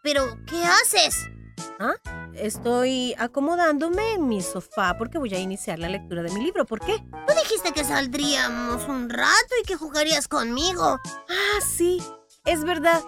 ¿Pero 0.03 0.37
qué 0.45 0.63
haces? 0.63 1.15
¿Ah? 1.79 1.93
Estoy 2.33 3.13
acomodándome 3.17 4.13
en 4.13 4.27
mi 4.27 4.41
sofá 4.41 4.97
porque 4.97 5.17
voy 5.17 5.33
a 5.33 5.39
iniciar 5.39 5.79
la 5.79 5.89
lectura 5.89 6.23
de 6.23 6.31
mi 6.31 6.43
libro. 6.43 6.65
¿Por 6.65 6.79
qué? 6.79 6.97
Tú 7.27 7.33
dijiste 7.43 7.71
que 7.71 7.83
saldríamos 7.83 8.87
un 8.87 9.09
rato 9.09 9.53
y 9.61 9.65
que 9.65 9.75
jugarías 9.75 10.27
conmigo. 10.27 10.99
Ah, 11.29 11.61
sí, 11.61 12.01
es 12.45 12.63
verdad. 12.63 13.01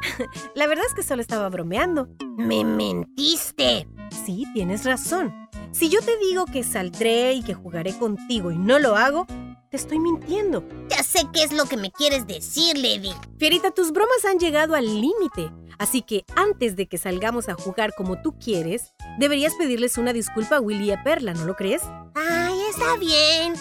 La 0.54 0.66
verdad 0.66 0.84
es 0.86 0.94
que 0.94 1.02
solo 1.02 1.22
estaba 1.22 1.48
bromeando. 1.48 2.08
Me 2.36 2.64
mentiste. 2.64 3.88
Sí, 4.24 4.44
tienes 4.54 4.84
razón. 4.84 5.48
Si 5.72 5.88
yo 5.88 6.00
te 6.00 6.16
digo 6.18 6.46
que 6.46 6.62
saldré 6.62 7.34
y 7.34 7.42
que 7.42 7.54
jugaré 7.54 7.96
contigo 7.98 8.50
y 8.50 8.58
no 8.58 8.78
lo 8.78 8.96
hago, 8.96 9.26
te 9.70 9.76
estoy 9.76 9.98
mintiendo. 9.98 10.64
Ya 10.88 11.02
sé 11.02 11.20
qué 11.32 11.42
es 11.42 11.52
lo 11.52 11.66
que 11.66 11.76
me 11.76 11.90
quieres 11.90 12.26
decir, 12.26 12.76
Lady. 12.76 13.12
Fierita, 13.38 13.70
tus 13.70 13.92
bromas 13.92 14.24
han 14.24 14.38
llegado 14.38 14.74
al 14.74 14.86
límite. 14.86 15.50
Así 15.78 16.02
que 16.02 16.24
antes 16.34 16.74
de 16.76 16.88
que 16.88 16.98
salgamos 16.98 17.48
a 17.48 17.54
jugar 17.54 17.94
como 17.96 18.20
tú 18.20 18.36
quieres, 18.38 18.94
deberías 19.18 19.54
pedirles 19.54 19.96
una 19.96 20.12
disculpa 20.12 20.56
a 20.56 20.60
Willy 20.60 20.86
y 20.86 20.90
a 20.92 21.04
Perla, 21.04 21.34
¿no 21.34 21.44
lo 21.44 21.54
crees? 21.54 21.82
Ay, 22.14 22.60
está 22.68 22.96
bien. 22.96 23.54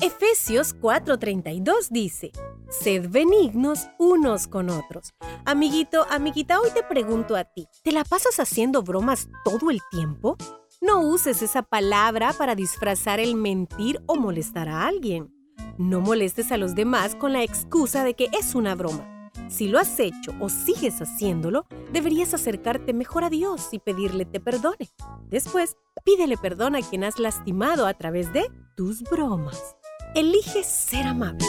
Efesios 0.00 0.74
4:32 0.76 1.88
dice, 1.90 2.30
Sed 2.70 3.08
benignos 3.10 3.88
unos 3.98 4.46
con 4.46 4.70
otros. 4.70 5.12
Amiguito, 5.44 6.06
amiguita, 6.08 6.60
hoy 6.60 6.70
te 6.70 6.82
pregunto 6.82 7.34
a 7.34 7.44
ti, 7.44 7.66
¿te 7.82 7.92
la 7.92 8.04
pasas 8.04 8.38
haciendo 8.38 8.82
bromas 8.82 9.28
todo 9.44 9.70
el 9.70 9.80
tiempo? 9.90 10.36
No 10.80 11.00
uses 11.00 11.42
esa 11.42 11.62
palabra 11.62 12.32
para 12.32 12.54
disfrazar 12.54 13.18
el 13.18 13.34
mentir 13.34 14.00
o 14.06 14.14
molestar 14.14 14.68
a 14.68 14.86
alguien. 14.86 15.34
No 15.76 16.00
molestes 16.00 16.52
a 16.52 16.56
los 16.56 16.76
demás 16.76 17.16
con 17.16 17.32
la 17.32 17.42
excusa 17.42 18.04
de 18.04 18.14
que 18.14 18.28
es 18.32 18.54
una 18.54 18.76
broma. 18.76 19.30
Si 19.48 19.66
lo 19.66 19.80
has 19.80 19.98
hecho 19.98 20.32
o 20.38 20.48
sigues 20.48 21.00
haciéndolo, 21.00 21.66
deberías 21.92 22.32
acercarte 22.32 22.92
mejor 22.92 23.24
a 23.24 23.30
Dios 23.30 23.68
y 23.72 23.80
pedirle 23.80 24.24
te 24.24 24.38
perdone. 24.38 24.88
Después, 25.28 25.76
pídele 26.04 26.36
perdón 26.36 26.76
a 26.76 26.82
quien 26.82 27.02
has 27.02 27.18
lastimado 27.18 27.86
a 27.86 27.94
través 27.94 28.32
de 28.32 28.48
tus 28.76 29.02
bromas. 29.02 29.76
Elige 30.14 30.62
ser 30.62 31.08
amable. 31.08 31.44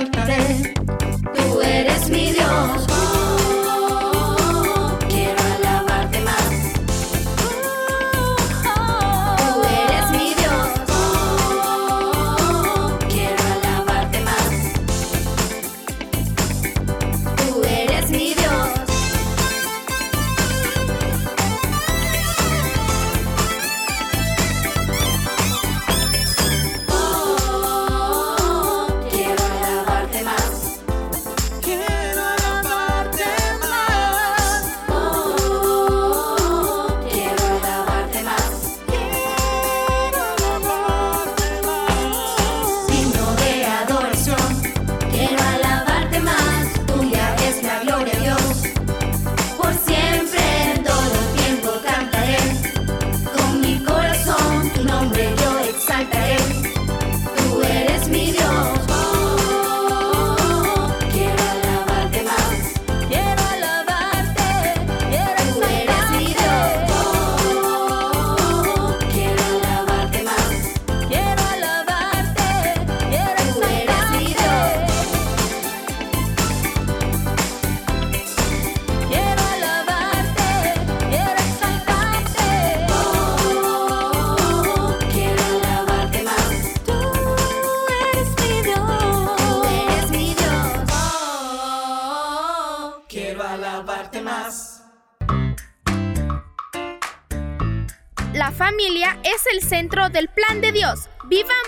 Yo 0.00 0.75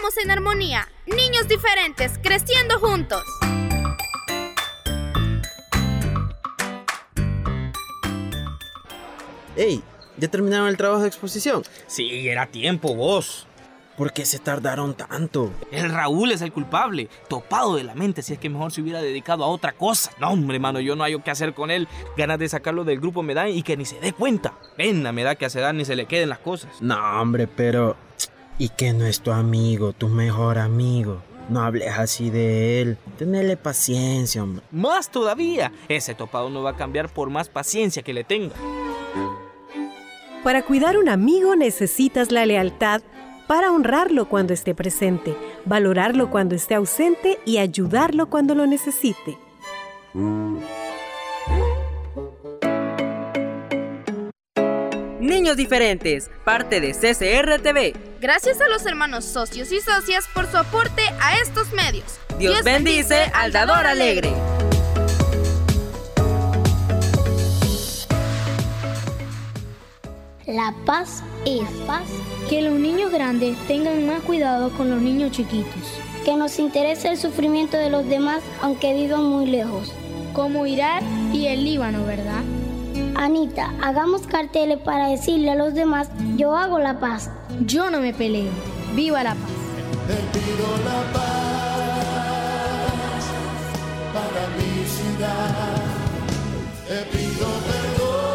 Vivamos 0.09 0.25
en 0.25 0.31
armonía. 0.31 0.89
Niños 1.07 1.49
diferentes, 1.49 2.19
creciendo 2.23 2.79
juntos. 2.79 3.23
Ey, 9.55 9.83
¿ya 10.17 10.29
terminaron 10.29 10.69
el 10.69 10.79
trabajo 10.79 11.03
de 11.03 11.09
exposición? 11.09 11.63
Sí, 11.87 12.27
era 12.27 12.47
tiempo, 12.47 12.95
vos. 12.95 13.47
¿Por 13.99 14.15
qué 14.15 14.25
se 14.25 14.39
tardaron 14.39 14.95
tanto? 14.95 15.53
El 15.71 15.91
Raúl 15.91 16.33
es 16.33 16.41
el 16.41 16.53
culpable, 16.53 17.11
topado 17.29 17.77
de 17.77 17.85
la 17.85 17.95
mente, 17.95 18.23
si 18.23 18.33
es 18.33 18.39
que 18.39 18.49
mejor 18.49 18.73
se 18.73 18.81
hubiera 18.81 19.03
dedicado 19.03 19.45
a 19.45 19.49
otra 19.49 19.73
cosa. 19.73 20.13
No, 20.19 20.31
hombre, 20.31 20.57
hermano, 20.57 20.81
yo 20.81 20.97
no 20.97 21.05
hay 21.05 21.21
qué 21.21 21.31
hacer 21.31 21.53
con 21.53 21.71
él. 21.71 21.87
Ganas 22.17 22.39
de 22.39 22.49
sacarlo 22.49 22.85
del 22.85 22.99
grupo 22.99 23.23
me 23.23 23.35
dan 23.35 23.49
y 23.49 23.63
que 23.63 23.77
ni 23.77 23.85
se 23.85 24.01
dé 24.01 24.15
cuenta. 24.15 24.55
Pena 24.77 25.13
me 25.13 25.23
da 25.23 25.35
que 25.35 25.45
a 25.45 25.51
Sedán 25.51 25.77
ni 25.77 25.85
se 25.85 25.97
le 25.97 26.07
queden 26.07 26.31
las 26.31 26.39
cosas. 26.39 26.81
No, 26.81 26.97
hombre, 27.21 27.47
pero... 27.47 28.08
¿Y 28.59 28.71
que 28.71 28.93
no 28.93 29.07
es 29.07 29.21
tu 29.21 29.31
amigo, 29.31 29.93
tu 29.93 30.09
mejor 30.09 30.59
amigo? 30.59 31.23
No 31.49 31.61
hables 31.61 31.97
así 31.97 32.29
de 32.29 32.83
él. 32.83 32.99
Tenele 33.17 33.57
paciencia, 33.57 34.43
hombre. 34.43 34.65
Más 34.73 35.11
todavía. 35.11 35.73
Ese 35.89 36.15
topado 36.15 36.51
no 36.51 36.63
va 36.63 36.71
a 36.71 36.77
cambiar 36.77 37.09
por 37.09 37.31
más 37.31 37.49
paciencia 37.49 38.03
que 38.03 38.13
le 38.13 38.25
tenga. 38.25 38.55
Para 40.43 40.63
cuidar 40.63 40.99
un 40.99 41.09
amigo 41.09 41.55
necesitas 41.57 42.33
la 42.33 42.47
lealtad 42.47 43.03
para 43.47 43.71
honrarlo 43.71 44.29
cuando 44.29 44.53
esté 44.53 44.75
presente, 44.75 45.37
valorarlo 45.65 46.31
cuando 46.31 46.55
esté 46.55 46.75
ausente 46.75 47.39
y 47.47 47.59
ayudarlo 47.59 48.29
cuando 48.29 48.55
lo 48.55 48.67
necesite. 48.67 49.39
Niños 55.29 55.59
diferentes, 55.59 56.31
parte 56.43 56.81
de 56.81 56.93
CCR 56.95 57.61
TV. 57.61 57.95
Gracias 58.19 58.63
a 58.63 58.69
los 58.71 58.87
hermanos 58.87 59.27
socios 59.27 59.71
y 59.73 59.81
socias 59.83 60.27
por 60.33 60.51
su 60.51 60.57
aporte 60.57 61.03
a 61.21 61.39
estos 61.39 61.71
medios. 61.75 62.19
Dios, 62.39 62.55
Dios 62.55 62.65
bendice 62.65 63.31
al 63.35 63.53
dador 63.53 63.87
alegre. 63.87 64.33
La 70.47 70.75
paz 70.87 71.23
es 71.45 71.69
paz. 71.87 72.09
Que 72.49 72.63
los 72.63 72.73
niños 72.73 73.13
grandes 73.13 73.59
tengan 73.67 74.07
más 74.07 74.23
cuidado 74.23 74.71
con 74.79 74.89
los 74.89 75.03
niños 75.03 75.33
chiquitos. 75.33 76.01
Que 76.25 76.37
nos 76.37 76.59
interese 76.59 77.11
el 77.11 77.19
sufrimiento 77.19 77.77
de 77.77 77.91
los 77.91 78.09
demás 78.09 78.43
aunque 78.63 78.95
vivan 78.95 79.25
muy 79.25 79.45
lejos. 79.45 79.93
Como 80.33 80.67
Irak 80.67 81.03
y 81.35 81.49
el 81.49 81.65
Líbano, 81.65 82.07
¿verdad? 82.07 82.43
Anita, 83.19 83.75
hagamos 83.83 84.29
carteles 84.29 84.79
para 84.79 85.09
decirle 85.09 85.51
a 85.51 85.57
los 85.57 85.75
demás, 85.75 86.09
yo 86.37 86.55
hago 86.55 86.79
la 86.79 87.01
paz. 87.01 87.33
Yo 87.67 87.91
no 87.91 87.99
me 88.01 88.15
peleo. 88.15 88.53
Viva 88.95 89.25
la 89.25 89.35
paz. 89.35 89.51
Te 90.07 90.15
pido 90.39 90.69
la 90.85 91.03
paz 91.13 91.27
para 94.15 94.47
mi 94.57 94.85
ciudad. 94.87 95.75
Te 96.87 96.99
pido 97.11 97.47
perdón. 97.67 98.29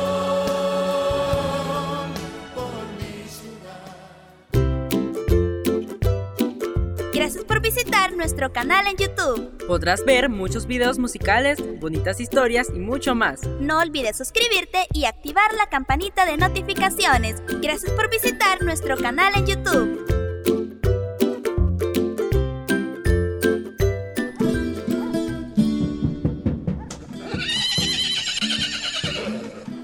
Gracias 7.13 7.45
por 7.45 7.52
visitar 7.63 8.13
nuestro 8.13 8.51
canal 8.51 8.85
en 8.87 8.97
YouTube. 8.97 9.65
Podrás 9.65 10.03
ver 10.05 10.29
muchos 10.29 10.67
videos 10.67 10.99
musicales, 10.99 11.57
bonitas 11.79 12.19
historias 12.19 12.67
y 12.75 12.79
mucho 12.79 13.15
más. 13.15 13.47
No 13.61 13.79
olvides 13.79 14.17
suscribirte 14.17 14.85
y 14.93 15.05
activar 15.05 15.53
la 15.53 15.67
campanita 15.67 16.25
de 16.25 16.37
notificaciones. 16.37 17.41
Gracias 17.61 17.91
por 17.93 18.09
visitar 18.11 18.61
nuestro 18.61 18.97
canal 18.97 19.33
en 19.35 19.47
YouTube. 19.47 20.13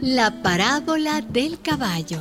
La 0.02 0.42
parábola 0.44 1.22
del 1.22 1.62
caballo. 1.62 2.20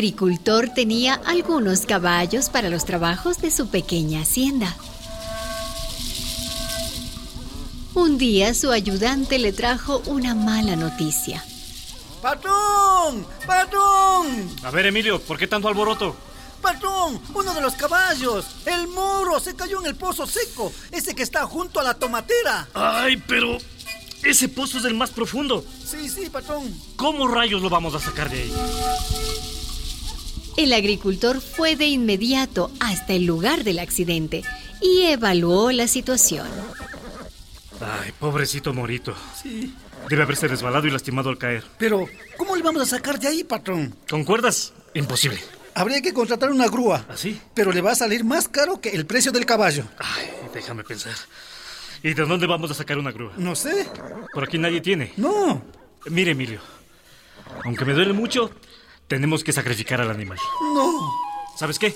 Agricultor 0.00 0.70
tenía 0.70 1.20
algunos 1.26 1.80
caballos 1.80 2.48
para 2.48 2.70
los 2.70 2.86
trabajos 2.86 3.42
de 3.42 3.50
su 3.50 3.68
pequeña 3.68 4.22
hacienda. 4.22 4.74
Un 7.92 8.16
día 8.16 8.54
su 8.54 8.70
ayudante 8.70 9.38
le 9.38 9.52
trajo 9.52 10.00
una 10.06 10.34
mala 10.34 10.74
noticia. 10.74 11.44
¡Patrón! 12.22 13.26
¡Patrón! 13.46 14.48
A 14.62 14.70
ver, 14.70 14.86
Emilio, 14.86 15.20
¿por 15.20 15.36
qué 15.36 15.46
tanto 15.46 15.68
alboroto? 15.68 16.16
¡Patrón! 16.62 17.20
¡Uno 17.34 17.52
de 17.52 17.60
los 17.60 17.74
caballos! 17.74 18.46
¡El 18.64 18.88
moro! 18.88 19.38
Se 19.38 19.54
cayó 19.54 19.80
en 19.80 19.86
el 19.86 19.96
pozo 19.96 20.26
seco, 20.26 20.72
ese 20.92 21.14
que 21.14 21.22
está 21.22 21.44
junto 21.44 21.78
a 21.78 21.82
la 21.82 21.92
tomatera. 21.92 22.68
¡Ay, 22.72 23.22
pero! 23.26 23.58
Ese 24.22 24.48
pozo 24.48 24.78
es 24.78 24.84
el 24.86 24.94
más 24.94 25.10
profundo. 25.10 25.62
Sí, 25.84 26.08
sí, 26.08 26.30
patrón. 26.30 26.74
¿Cómo 26.96 27.28
rayos 27.28 27.60
lo 27.60 27.68
vamos 27.68 27.94
a 27.94 28.00
sacar 28.00 28.30
de 28.30 28.42
ahí? 28.44 29.49
El 30.56 30.72
agricultor 30.72 31.40
fue 31.40 31.76
de 31.76 31.86
inmediato 31.86 32.70
hasta 32.80 33.12
el 33.12 33.24
lugar 33.24 33.64
del 33.64 33.78
accidente 33.78 34.42
y 34.80 35.02
evaluó 35.02 35.72
la 35.72 35.86
situación. 35.86 36.46
Ay, 37.80 38.12
pobrecito 38.18 38.72
Morito. 38.74 39.14
Sí. 39.42 39.74
Debe 40.08 40.22
haberse 40.22 40.48
resbalado 40.48 40.86
y 40.86 40.90
lastimado 40.90 41.30
al 41.30 41.38
caer. 41.38 41.64
Pero, 41.78 42.06
¿cómo 42.36 42.56
le 42.56 42.62
vamos 42.62 42.82
a 42.82 42.86
sacar 42.86 43.18
de 43.18 43.28
ahí, 43.28 43.44
patrón? 43.44 43.94
¿Con 44.08 44.24
cuerdas? 44.24 44.72
Imposible. 44.94 45.40
Habría 45.74 46.02
que 46.02 46.12
contratar 46.12 46.50
una 46.50 46.66
grúa. 46.68 47.06
¿Así? 47.08 47.40
Pero 47.54 47.72
le 47.72 47.80
va 47.80 47.92
a 47.92 47.94
salir 47.94 48.24
más 48.24 48.48
caro 48.48 48.80
que 48.80 48.90
el 48.90 49.06
precio 49.06 49.32
del 49.32 49.46
caballo. 49.46 49.84
Ay, 49.98 50.30
déjame 50.52 50.84
pensar. 50.84 51.14
¿Y 52.02 52.14
de 52.14 52.24
dónde 52.24 52.46
vamos 52.46 52.70
a 52.70 52.74
sacar 52.74 52.98
una 52.98 53.12
grúa? 53.12 53.32
No 53.36 53.54
sé. 53.54 53.86
Por 54.32 54.44
aquí 54.44 54.58
nadie 54.58 54.80
tiene. 54.80 55.12
No. 55.16 55.62
Mire, 56.06 56.32
Emilio. 56.32 56.60
Aunque 57.64 57.84
me 57.84 57.92
duele 57.92 58.12
mucho, 58.12 58.50
tenemos 59.10 59.42
que 59.42 59.52
sacrificar 59.52 60.00
al 60.00 60.08
animal. 60.08 60.38
No. 60.72 60.92
¿Sabes 61.56 61.80
qué? 61.80 61.92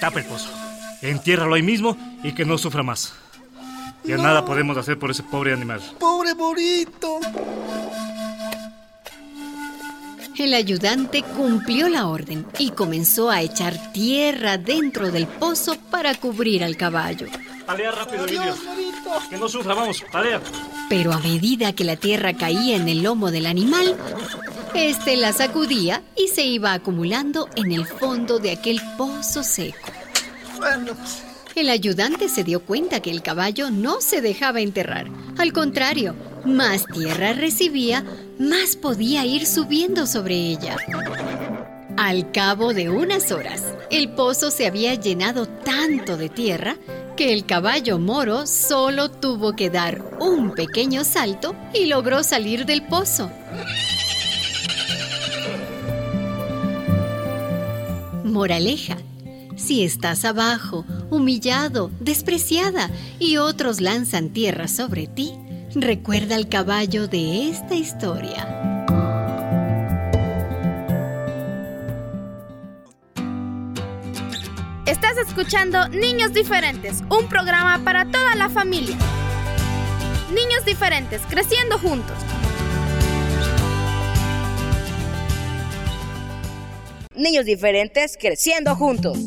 Tapa 0.00 0.20
el 0.20 0.24
pozo. 0.24 0.48
Entiérralo 1.02 1.54
ahí 1.54 1.62
mismo 1.62 1.98
y 2.24 2.32
que 2.32 2.46
no 2.46 2.56
sufra 2.56 2.82
más. 2.82 3.12
Ya 4.04 4.16
No. 4.16 4.22
nada 4.22 4.46
podemos 4.46 4.74
hacer 4.78 4.98
por 4.98 5.10
ese 5.10 5.22
pobre 5.22 5.52
animal. 5.52 5.82
Pobre 5.98 6.34
Morito. 6.34 7.20
El 10.38 10.54
ayudante 10.54 11.22
cumplió 11.22 11.90
la 11.90 12.06
orden 12.06 12.46
y 12.58 12.70
comenzó 12.70 13.28
a 13.28 13.42
echar 13.42 13.92
tierra 13.92 14.56
dentro 14.56 15.10
del 15.10 15.26
pozo 15.26 15.76
para 15.90 16.14
cubrir 16.14 16.64
al 16.64 16.78
caballo. 16.78 17.26
Palea 17.66 17.90
rápido, 17.90 18.22
Morito. 18.22 18.42
Que 19.28 19.36
no 19.36 19.46
sufra, 19.46 19.74
vamos, 19.74 20.02
palea. 20.10 20.40
Pero 20.88 21.12
a 21.12 21.18
medida 21.18 21.74
que 21.74 21.84
la 21.84 21.96
tierra 21.96 22.32
caía 22.32 22.76
en 22.76 22.88
el 22.88 23.02
lomo 23.02 23.30
del 23.30 23.44
animal, 23.44 23.94
este 24.74 25.16
la 25.16 25.32
sacudía 25.32 26.02
y 26.16 26.28
se 26.28 26.44
iba 26.44 26.72
acumulando 26.72 27.48
en 27.56 27.72
el 27.72 27.86
fondo 27.86 28.38
de 28.38 28.52
aquel 28.52 28.80
pozo 28.96 29.42
seco. 29.42 29.90
Bueno, 30.58 30.92
El 31.56 31.68
ayudante 31.68 32.28
se 32.28 32.44
dio 32.44 32.60
cuenta 32.60 33.00
que 33.00 33.10
el 33.10 33.22
caballo 33.22 33.70
no 33.70 34.00
se 34.00 34.20
dejaba 34.20 34.60
enterrar. 34.60 35.08
Al 35.36 35.52
contrario, 35.52 36.14
más 36.44 36.86
tierra 36.86 37.32
recibía, 37.32 38.04
más 38.38 38.76
podía 38.76 39.26
ir 39.26 39.46
subiendo 39.46 40.06
sobre 40.06 40.36
ella. 40.36 40.76
Al 41.96 42.30
cabo 42.30 42.72
de 42.72 42.88
unas 42.88 43.32
horas, 43.32 43.62
el 43.90 44.10
pozo 44.10 44.50
se 44.50 44.66
había 44.66 44.94
llenado 44.94 45.46
tanto 45.46 46.16
de 46.16 46.28
tierra 46.28 46.76
que 47.16 47.34
el 47.34 47.44
caballo 47.44 47.98
moro 47.98 48.46
solo 48.46 49.10
tuvo 49.10 49.54
que 49.54 49.68
dar 49.68 50.02
un 50.20 50.54
pequeño 50.54 51.04
salto 51.04 51.54
y 51.74 51.86
logró 51.86 52.22
salir 52.22 52.64
del 52.64 52.86
pozo. 52.86 53.30
Moraleja. 58.40 58.96
Si 59.54 59.84
estás 59.84 60.24
abajo, 60.24 60.86
humillado, 61.10 61.90
despreciada 62.00 62.88
y 63.18 63.36
otros 63.36 63.82
lanzan 63.82 64.30
tierra 64.30 64.66
sobre 64.66 65.06
ti, 65.06 65.34
recuerda 65.74 66.36
al 66.36 66.48
caballo 66.48 67.06
de 67.06 67.50
esta 67.50 67.74
historia. 67.74 68.48
Estás 74.86 75.18
escuchando 75.18 75.88
Niños 75.90 76.32
Diferentes, 76.32 77.02
un 77.10 77.28
programa 77.28 77.84
para 77.84 78.10
toda 78.10 78.34
la 78.36 78.48
familia. 78.48 78.96
Niños 80.32 80.64
Diferentes, 80.64 81.20
creciendo 81.28 81.78
juntos. 81.78 82.16
Niños 87.20 87.44
diferentes 87.44 88.16
creciendo 88.18 88.74
juntos. 88.74 89.18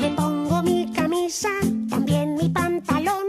Me 0.00 0.10
pongo 0.16 0.62
mi 0.62 0.90
camisa, 0.94 1.50
también 1.90 2.36
mi 2.36 2.48
pantalón, 2.48 3.26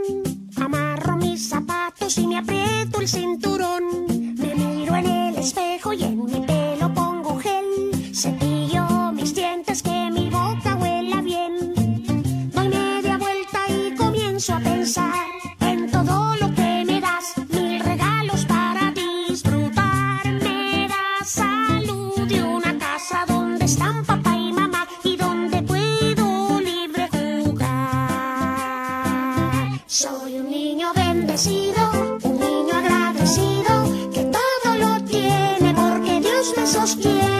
amarro 0.55 1.17
mis 1.17 1.49
zapatos 1.49 2.17
y 2.17 2.27
me 2.27 2.37
aprieto 2.37 3.01
el 3.01 3.09
cinturón. 3.09 3.76
as 36.47 36.53
pessoas 36.53 36.95
que 36.95 37.36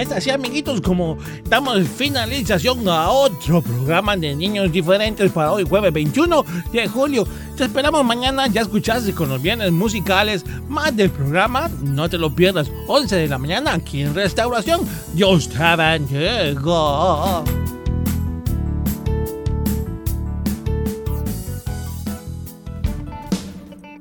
así, 0.00 0.30
amiguitos, 0.30 0.80
como 0.80 1.18
damos 1.44 1.86
finalización 1.86 2.88
a 2.88 3.10
otro 3.10 3.60
programa 3.60 4.16
de 4.16 4.34
Niños 4.34 4.72
Diferentes 4.72 5.30
para 5.30 5.52
hoy, 5.52 5.64
jueves 5.68 5.92
21 5.92 6.44
de 6.72 6.88
julio. 6.88 7.28
Te 7.58 7.64
esperamos 7.64 8.02
mañana, 8.02 8.46
ya 8.46 8.62
escuchaste 8.62 9.14
con 9.14 9.28
los 9.28 9.42
bienes 9.42 9.70
musicales 9.70 10.46
más 10.66 10.96
del 10.96 11.10
programa. 11.10 11.70
No 11.82 12.08
te 12.08 12.16
lo 12.16 12.34
pierdas, 12.34 12.70
11 12.86 13.16
de 13.16 13.28
la 13.28 13.36
mañana 13.36 13.74
aquí 13.74 14.00
en 14.00 14.14
Restauración. 14.14 14.80
Dios 15.12 15.50
te 15.50 15.58
bendiga. 15.76 17.44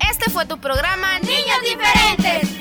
Este 0.09 0.29
fue 0.31 0.45
tu 0.45 0.57
programa 0.57 1.19
Niños 1.19 1.59
Diferentes. 1.63 2.60